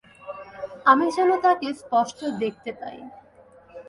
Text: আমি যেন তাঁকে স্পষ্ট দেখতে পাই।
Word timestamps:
আমি 0.85 1.05
যেন 1.17 1.29
তাঁকে 1.43 1.67
স্পষ্ট 1.81 2.19
দেখতে 2.41 2.71
পাই। 2.73 2.97